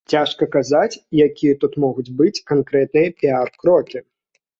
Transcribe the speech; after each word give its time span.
Цяжка 0.11 0.45
казаць, 0.53 0.99
якія 1.27 1.53
тут 1.63 1.75
могуць 1.83 2.05
быць 2.21 2.43
канкрэтныя 2.53 3.13
піяр-крокі. 3.21 4.03